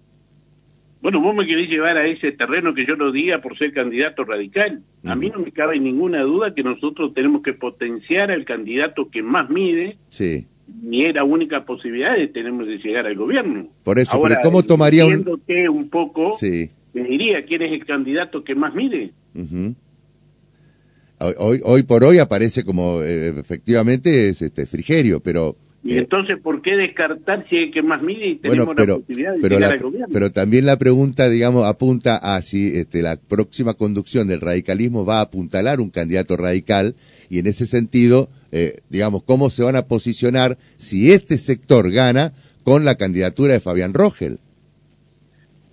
Bueno, 1.02 1.22
vos 1.22 1.34
me 1.34 1.48
querés 1.48 1.70
llevar 1.70 1.96
a 1.98 2.06
ese 2.06 2.34
terreno 2.34 2.74
que 2.74 2.86
yo 2.86 2.96
lo 2.96 3.12
diga 3.12 3.42
por 3.42 3.58
ser 3.58 3.72
candidato 3.74 4.26
radical. 4.26 4.82
A 5.06 5.16
mí 5.16 5.30
no 5.30 5.40
me 5.40 5.52
cabe 5.52 5.80
ninguna 5.80 6.22
duda 6.24 6.54
que 6.54 6.62
nosotros 6.62 7.14
tenemos 7.14 7.42
que 7.42 7.54
potenciar 7.54 8.32
al 8.32 8.44
candidato 8.44 9.10
que 9.10 9.24
más 9.24 9.50
mide. 9.50 9.98
Sí. 10.10 10.46
Ni 10.84 11.06
es 11.06 11.16
la 11.16 11.24
única 11.24 11.64
posibilidad 11.64 12.18
de 12.18 12.28
tenemos 12.28 12.68
de 12.68 12.78
llegar 12.80 13.08
al 13.08 13.16
gobierno. 13.16 13.68
Por 13.84 13.98
eso, 13.98 14.22
pero 14.22 14.36
¿cómo 14.44 14.62
tomaría 14.64 15.06
un...? 15.06 15.26
un 15.70 15.90
poco, 15.90 16.36
sí. 16.38 16.70
me 16.94 17.04
diría 17.04 17.46
quién 17.46 17.62
es 17.62 17.72
el 17.72 17.86
candidato 17.86 18.44
que 18.44 18.56
más 18.56 18.76
mide. 18.76 19.12
hoy, 21.38 21.62
hoy 21.64 21.84
por 21.84 22.04
hoy 22.04 22.20
aparece 22.20 22.66
como, 22.66 23.02
eh, 23.02 23.30
efectivamente, 23.40 24.30
es 24.30 24.42
este 24.42 24.66
Frigerio, 24.66 25.22
pero 25.22 25.56
y 25.90 25.98
entonces, 25.98 26.38
¿por 26.42 26.62
qué 26.62 26.76
descartar 26.76 27.46
si 27.50 27.58
hay 27.58 27.72
que 27.72 27.82
más 27.82 28.02
mide 28.02 28.28
y 28.28 28.36
tenemos 28.36 28.76
la 28.76 28.86
posibilidad 28.86 29.34
de 29.34 29.50
llegar 29.50 29.74
al 29.74 29.80
gobierno? 29.80 30.14
Pero 30.14 30.32
también 30.32 30.66
la 30.66 30.78
pregunta, 30.78 31.30
digamos, 31.30 31.66
apunta 31.66 32.18
a 32.18 32.42
si 32.42 32.68
este, 32.68 33.02
la 33.02 33.18
próxima 33.18 33.74
conducción 33.74 34.28
del 34.28 34.42
radicalismo 34.42 35.06
va 35.06 35.18
a 35.20 35.22
apuntalar 35.22 35.80
un 35.80 35.90
candidato 35.90 36.38
radical 36.38 36.96
y 37.30 37.40
en 37.40 37.48
ese 37.48 37.66
sentido, 37.66 38.30
eh, 38.52 38.82
digamos, 38.90 39.24
cómo 39.24 39.50
se 39.50 39.64
van 39.64 39.76
a 39.76 39.84
posicionar 39.84 40.58
si 40.78 41.12
este 41.12 41.38
sector 41.38 41.92
gana 41.92 42.34
con 42.64 42.86
la 42.86 42.96
candidatura 42.96 43.54
de 43.54 43.60
Fabián 43.60 43.94
Rogel. 43.94 44.40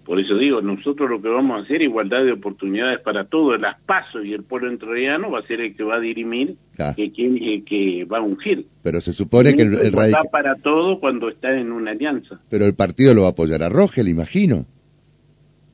Por 0.07 0.21
eso 0.21 0.39
digo, 0.39 0.63
nosotros 0.63 1.11
lo 1.11 1.21
que 1.21 1.29
vamos 1.29 1.59
a 1.59 1.65
hacer, 1.65 1.83
igualdad 1.83 2.25
de 2.25 2.31
oportunidades 2.31 3.01
para 3.01 3.25
todos, 3.25 3.61
las 3.61 3.81
pasos 3.81 4.25
y 4.25 4.35
el 4.35 4.45
pueblo 4.45 4.71
entrerriano 4.71 5.33
va 5.33 5.41
a 5.41 5.43
ser 5.43 5.61
el 5.61 5.75
que 5.75 5.83
va 5.83 5.97
a 5.97 6.01
dirimir 6.01 6.55
que, 6.95 7.11
quién, 7.11 7.65
que 7.65 8.05
va 8.05 8.19
a 8.19 8.21
ungir. 8.21 8.67
Pero 8.85 9.01
se 9.01 9.13
supone 9.13 9.57
que 9.57 9.63
el, 9.63 9.75
el 9.75 9.93
radical... 9.93 10.29
para 10.31 10.55
todo 10.55 11.01
cuando 11.01 11.29
está 11.29 11.59
en 11.59 11.73
una 11.73 11.91
alianza. 11.91 12.39
Pero 12.49 12.67
el 12.67 12.75
partido 12.75 13.15
lo 13.15 13.23
va 13.23 13.29
a 13.29 13.31
apoyar 13.33 13.65
a 13.65 13.69
Rogel, 13.69 14.07
imagino. 14.07 14.65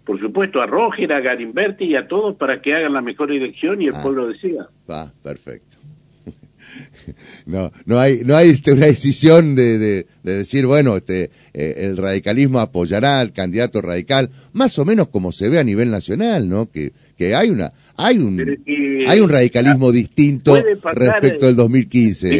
Por 0.06 0.18
supuesto, 0.18 0.62
a 0.62 0.66
Rogel, 0.66 1.12
a 1.12 1.20
Garimberti 1.20 1.84
y 1.84 1.96
a 1.96 2.08
todos 2.08 2.34
para 2.36 2.62
que 2.62 2.74
hagan 2.74 2.94
la 2.94 3.02
mejor 3.02 3.30
elección 3.30 3.82
y 3.82 3.88
el 3.88 3.94
ah. 3.96 4.02
pueblo 4.02 4.28
decida. 4.28 4.66
Va, 4.90 5.12
perfecto. 5.22 5.76
no, 7.46 7.70
no 7.84 7.98
hay, 7.98 8.22
no 8.24 8.34
hay 8.34 8.48
este, 8.48 8.72
una 8.72 8.86
decisión 8.86 9.54
de, 9.54 9.78
de, 9.78 10.06
decir, 10.22 10.66
bueno, 10.66 10.96
este, 10.96 11.30
eh, 11.54 11.74
el 11.78 11.96
radicalismo 11.96 12.60
apoyará 12.60 13.20
al 13.20 13.32
candidato 13.32 13.82
radical, 13.82 14.30
más 14.52 14.78
o 14.78 14.84
menos 14.84 15.08
como 15.08 15.32
se 15.32 15.48
ve 15.50 15.58
a 15.58 15.64
nivel 15.64 15.90
nacional, 15.90 16.48
¿no? 16.48 16.70
Que, 16.70 16.92
que 17.18 17.34
hay 17.34 17.50
una, 17.50 17.72
hay 17.96 18.18
un, 18.18 18.40
hay 19.06 19.20
un 19.20 19.28
radicalismo 19.28 19.88
ah, 19.88 19.92
distinto 19.92 20.56
respecto 20.94 21.46
del 21.46 21.56
2015. 21.56 22.30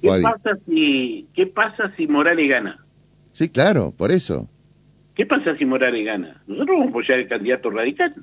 ¿qué, 0.00 0.20
pasa 0.22 0.58
si, 0.66 1.26
¿Qué 1.34 1.46
pasa 1.46 1.92
si 1.96 2.06
Morales 2.06 2.48
gana? 2.48 2.78
Sí, 3.32 3.48
claro, 3.48 3.92
por 3.96 4.12
eso. 4.12 4.48
¿Qué 5.14 5.26
pasa 5.26 5.56
si 5.56 5.64
Morales 5.64 6.04
gana? 6.04 6.40
Nosotros 6.46 6.76
vamos 6.76 6.86
a 6.86 6.90
apoyar 6.90 7.18
el 7.18 7.28
candidato 7.28 7.70
radical. 7.70 8.14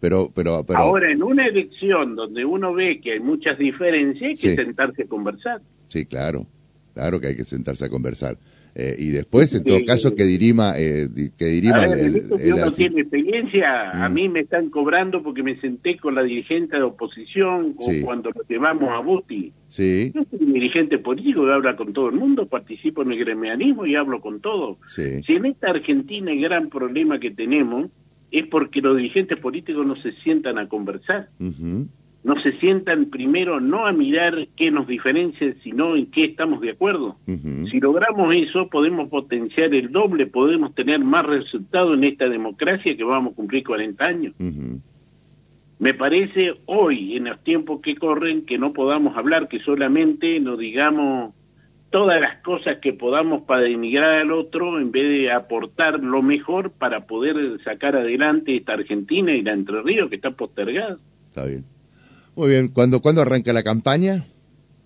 Pero, 0.00 0.30
pero, 0.34 0.64
pero... 0.64 0.78
Ahora, 0.78 1.10
en 1.10 1.22
una 1.22 1.46
elección 1.46 2.16
donde 2.16 2.44
uno 2.44 2.72
ve 2.72 3.00
que 3.00 3.12
hay 3.12 3.20
muchas 3.20 3.58
diferencias, 3.58 4.30
hay 4.30 4.36
que 4.36 4.54
sentarse 4.56 5.02
a 5.02 5.06
conversar. 5.06 5.60
Sí, 5.88 6.06
claro, 6.06 6.46
claro 6.94 7.20
que 7.20 7.28
hay 7.28 7.36
que 7.36 7.44
sentarse 7.44 7.84
a 7.84 7.88
conversar. 7.88 8.36
Eh, 8.74 8.96
y 8.98 9.08
después, 9.08 9.52
en 9.54 9.64
todo 9.64 9.78
caso, 9.84 10.14
que 10.14 10.24
dirima, 10.24 10.74
eh, 10.76 11.08
que 11.36 11.46
dirima 11.46 11.84
el, 11.84 12.16
el, 12.38 12.52
uno 12.52 12.72
tiene 12.72 13.00
experiencia, 13.00 13.90
a 13.90 14.08
mm. 14.08 14.14
mí 14.14 14.28
me 14.28 14.40
están 14.40 14.70
cobrando 14.70 15.22
porque 15.22 15.42
me 15.42 15.60
senté 15.60 15.96
con 15.96 16.14
la 16.14 16.22
dirigente 16.22 16.76
de 16.76 16.82
oposición 16.82 17.74
o 17.76 17.90
cuando 18.04 18.30
lo 18.30 18.42
llevamos 18.48 18.90
a 18.90 19.00
Buti. 19.00 19.52
Sí. 19.68 20.12
Yo 20.14 20.24
soy 20.30 20.40
un 20.42 20.52
dirigente 20.52 20.98
político 20.98 21.44
que 21.44 21.52
habla 21.52 21.76
con 21.76 21.92
todo 21.92 22.08
el 22.08 22.14
mundo, 22.14 22.46
participo 22.46 23.02
en 23.02 23.12
el 23.12 23.18
gremialismo 23.18 23.86
y 23.86 23.96
hablo 23.96 24.20
con 24.20 24.40
todo. 24.40 24.78
Sí. 24.86 25.22
Si 25.24 25.34
en 25.34 25.46
esta 25.46 25.70
Argentina 25.70 26.30
el 26.30 26.40
gran 26.40 26.68
problema 26.68 27.18
que 27.18 27.30
tenemos 27.30 27.90
es 28.30 28.46
porque 28.46 28.80
los 28.80 28.96
dirigentes 28.96 29.38
políticos 29.40 29.86
no 29.86 29.96
se 29.96 30.12
sientan 30.12 30.58
a 30.58 30.68
conversar. 30.68 31.28
No 32.22 32.40
se 32.42 32.52
sientan 32.58 33.06
primero 33.06 33.60
no 33.60 33.86
a 33.86 33.92
mirar 33.92 34.46
qué 34.54 34.70
nos 34.70 34.86
diferencia, 34.86 35.54
sino 35.62 35.96
en 35.96 36.06
qué 36.06 36.24
estamos 36.24 36.60
de 36.60 36.70
acuerdo. 36.70 37.16
Si 37.70 37.80
logramos 37.80 38.34
eso, 38.34 38.68
podemos 38.68 39.08
potenciar 39.08 39.74
el 39.74 39.90
doble, 39.90 40.26
podemos 40.26 40.74
tener 40.74 41.00
más 41.00 41.24
resultados 41.24 41.96
en 41.96 42.04
esta 42.04 42.28
democracia 42.28 42.94
que 42.96 43.04
vamos 43.04 43.32
a 43.32 43.36
cumplir 43.36 43.64
40 43.64 44.04
años. 44.04 44.34
Me 45.78 45.94
parece 45.94 46.52
hoy, 46.66 47.16
en 47.16 47.24
los 47.24 47.42
tiempos 47.42 47.80
que 47.80 47.96
corren, 47.96 48.44
que 48.44 48.58
no 48.58 48.74
podamos 48.74 49.16
hablar, 49.16 49.48
que 49.48 49.60
solamente 49.60 50.38
nos 50.40 50.58
digamos 50.58 51.32
todas 51.90 52.20
las 52.20 52.36
cosas 52.42 52.78
que 52.78 52.92
podamos 52.92 53.42
para 53.42 53.62
denigrar 53.62 54.14
al 54.14 54.30
otro 54.30 54.78
en 54.78 54.92
vez 54.92 55.08
de 55.08 55.32
aportar 55.32 56.00
lo 56.00 56.22
mejor 56.22 56.70
para 56.70 57.06
poder 57.06 57.60
sacar 57.64 57.96
adelante 57.96 58.56
esta 58.56 58.74
Argentina 58.74 59.32
y 59.32 59.42
la 59.42 59.52
Entre 59.52 59.82
Ríos 59.82 60.08
que 60.08 60.16
está 60.16 60.30
postergada. 60.30 60.98
Está 61.28 61.46
bien. 61.46 61.64
Muy 62.40 62.48
bien. 62.48 62.68
¿Cuándo, 62.68 63.00
¿Cuándo 63.00 63.20
arranca 63.20 63.52
la 63.52 63.62
campaña? 63.62 64.24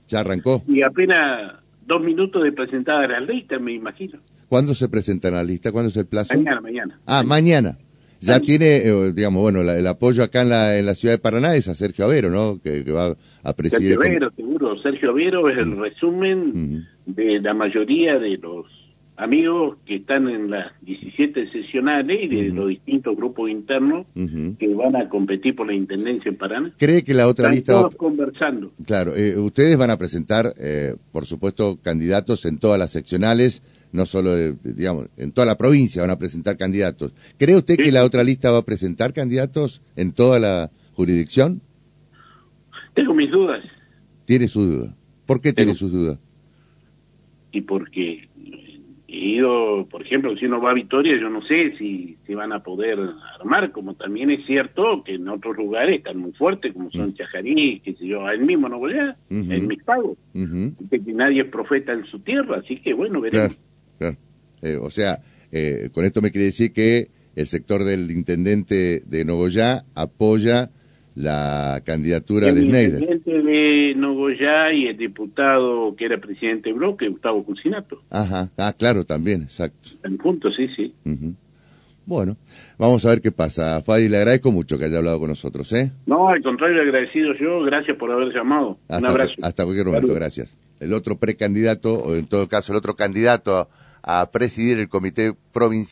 ¿Ya 0.09 0.19
arrancó? 0.19 0.65
Y 0.67 0.83
apenas 0.83 1.53
dos 1.87 2.03
minutos 2.03 2.43
de 2.43 2.51
presentar 2.51 3.05
a 3.05 3.07
la 3.07 3.21
lista, 3.21 3.61
me 3.61 3.73
imagino. 3.73 4.19
¿Cuándo 4.49 4.75
se 4.75 4.89
presenta 4.89 5.31
la 5.31 5.45
lista? 5.45 5.71
¿Cuándo 5.71 5.89
es 5.89 5.97
el 5.97 6.07
plazo? 6.07 6.35
Mañana, 6.35 6.61
mañana. 6.61 6.99
Ah, 7.07 7.23
mañana. 7.23 7.79
Ya 8.19 8.41
tiene, 8.41 8.79
eh, 8.79 9.13
digamos, 9.13 9.41
bueno, 9.41 9.61
el 9.61 9.87
apoyo 9.87 10.25
acá 10.25 10.43
en 10.43 10.49
la, 10.49 10.77
en 10.77 10.87
la 10.87 10.97
ciudad 10.97 11.15
de 11.15 11.19
Paraná 11.19 11.55
es 11.55 11.69
a 11.69 11.77
Sergio 11.77 12.07
Avero, 12.07 12.29
¿no? 12.29 12.59
Que, 12.61 12.83
va 12.91 13.15
a 13.45 13.53
presidir. 13.53 13.91
Sergio 13.91 14.01
Avero, 14.01 14.33
seguro. 14.35 14.83
Sergio 14.83 15.11
Avero 15.11 15.49
es 15.49 15.57
el 15.57 15.67
mm. 15.67 15.81
resumen 15.81 16.89
de 17.07 17.41
la 17.41 17.55
mayoría 17.55 18.19
de 18.19 18.37
los 18.39 18.67
amigos 19.17 19.77
que 19.87 19.97
están 19.97 20.29
en 20.29 20.51
las 20.51 20.73
17 20.83 21.51
sesionales 21.51 22.19
y 22.23 22.29
de 22.29 22.49
los 22.51 22.69
distintos 22.69 23.17
grupos 23.17 23.51
internos 23.51 24.07
que 24.15 24.75
van 24.75 24.97
a 24.97 25.09
competir 25.09 25.55
por 25.55 25.67
la 25.67 25.75
intendencia 25.75 26.29
en 26.29 26.37
Paraná. 26.37 26.73
¿Cree 26.79 27.05
que 27.05 27.15
la 27.15 27.29
otra 27.29 27.47
están 27.47 27.55
lista... 27.55 27.73
Todos 27.73 27.97
conversando. 27.97 28.73
Claro, 28.87 29.15
eh, 29.15 29.39
ustedes 29.39 29.77
van 29.77 29.91
a 29.91 29.97
presentar, 29.97 30.55
eh, 30.59 30.97
por 31.13 31.27
supuesto, 31.27 31.79
candidatos 31.83 32.45
en 32.45 32.59
todas 32.59 32.79
las 32.79 32.91
seccionales 32.91 33.63
no 33.93 34.07
solo, 34.07 34.35
digamos, 34.65 35.07
en 35.17 35.31
toda 35.31 35.47
la 35.47 35.57
provincia 35.57 36.03
van 36.03 36.11
a 36.11 36.19
presentar 36.19 36.57
candidatos. 36.57 37.13
¿Cree 37.39 37.57
usted 37.57 37.77
que 37.77 37.93
la 37.93 38.03
otra 38.03 38.25
lista 38.25 38.51
va 38.51 38.59
a 38.59 38.65
presentar 38.65 39.13
candidatos 39.13 39.83
en 39.95 40.11
toda 40.11 40.41
la 40.41 40.69
jurisdicción? 40.95 41.61
Tengo 42.93 43.15
mis 43.15 43.31
dudas. 43.31 43.65
¿Tiene 44.25 44.49
su 44.49 44.65
duda? 44.65 44.95
¿Por 45.27 45.41
qué 45.41 45.53
tiene 45.53 45.77
sus 45.77 45.93
dudas? 45.93 46.19
Y 47.53 47.61
porque 47.61 48.27
he 49.15 49.29
ido, 49.37 49.87
por 49.91 50.03
ejemplo, 50.03 50.37
si 50.37 50.47
uno 50.47 50.61
va 50.61 50.71
a 50.71 50.75
Victoria, 50.75 51.17
yo 51.17 51.31
no 51.31 51.43
sé 51.43 51.75
si, 51.79 52.17
si 52.27 52.35
van 52.35 52.53
a 52.53 52.63
poder 52.63 52.99
armar, 53.39 53.71
como 53.71 53.95
también 53.95 54.31
es 54.31 54.45
cierto 54.47 55.03
que 55.05 55.15
en 55.15 55.29
otros 55.29 55.57
lugares 55.57 55.99
están 55.99 56.19
muy 56.19 56.33
fuertes, 56.33 56.73
como 56.73 56.91
son 56.91 57.11
mm. 57.11 57.15
Chajarí, 57.15 57.81
que 57.81 57.95
sé 57.95 58.07
yo, 58.07 58.29
él 58.29 58.41
mismo 58.41 58.69
no 58.69 58.79
voy 58.79 58.95
a, 58.95 59.17
en 59.31 59.67
mis 59.67 59.83
pagos. 59.83 60.19
que 60.33 61.13
nadie 61.13 61.43
es 61.43 61.49
profeta 61.49 61.93
en 61.93 62.05
su 62.07 62.19
tierra, 62.21 62.59
así 62.59 62.77
que 62.77 62.93
bueno, 62.95 63.21
veremos. 63.21 63.57
Eh, 64.63 64.79
o 64.81 64.89
sea, 64.89 65.21
eh, 65.53 65.91
con 65.93 66.05
esto 66.05 66.23
me 66.23 66.31
quiere 66.31 66.47
decir 66.47 66.73
que 66.73 67.09
el 67.37 67.47
sector 67.47 67.85
del 67.85 68.11
intendente 68.11 69.03
de 69.05 69.25
Nogoyá 69.25 69.85
apoya 69.95 70.71
la 71.15 71.83
candidatura 71.85 72.53
de 72.53 72.63
Schneider. 72.63 73.03
El 73.03 73.03
intendente 73.03 73.43
de 73.43 73.95
Nogoyá 74.35 74.73
y 74.73 74.87
el 74.87 74.97
diputado 74.97 75.95
que 75.97 76.05
era 76.07 76.19
presidente 76.19 76.71
de 76.71 76.75
bloque, 76.75 77.09
Gustavo 77.09 77.45
Cucinato. 77.45 78.01
Ajá, 78.11 78.49
ah, 78.59 78.73
claro, 78.77 79.05
también, 79.05 79.43
exacto. 79.43 79.91
En 80.03 80.19
punto, 80.19 80.51
sí, 80.53 80.69
sí. 80.75 80.95
Bueno, 82.07 82.37
vamos 82.79 83.05
a 83.07 83.11
ver 83.11 83.21
qué 83.21 83.33
pasa. 83.33 83.81
Fadi, 83.83 84.09
le 84.09 84.19
agradezco 84.19 84.53
mucho 84.53 84.79
que 84.79 84.85
haya 84.85 84.99
hablado 84.99 85.19
con 85.21 85.29
nosotros, 85.29 85.73
¿eh? 85.73 85.91
No, 86.07 86.29
al 86.29 86.43
contrario, 86.43 86.83
agradecido 86.83 87.35
yo. 87.35 87.63
Gracias 87.63 87.97
por 87.97 88.11
haber 88.11 88.33
llamado. 88.33 88.79
Un 88.89 89.07
abrazo. 89.07 89.35
Hasta 89.43 89.65
cualquier 89.65 89.87
momento, 89.87 90.15
gracias. 90.15 90.53
El 90.81 90.93
otro 90.93 91.17
precandidato, 91.17 91.95
o 91.95 92.15
en 92.15 92.27
todo 92.27 92.49
caso 92.49 92.73
el 92.73 92.79
otro 92.79 92.95
candidato 92.95 93.69
a 94.03 94.31
presidir 94.31 94.79
el 94.79 94.89
comité 94.89 95.35
provincial. 95.53 95.83